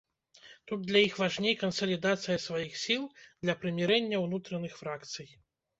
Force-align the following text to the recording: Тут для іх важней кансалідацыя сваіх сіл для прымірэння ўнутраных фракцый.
Тут 0.71 0.87
для 0.91 1.03
іх 1.07 1.19
важней 1.23 1.55
кансалідацыя 1.65 2.37
сваіх 2.47 2.81
сіл 2.87 3.07
для 3.43 3.59
прымірэння 3.63 4.25
ўнутраных 4.27 4.73
фракцый. 4.85 5.35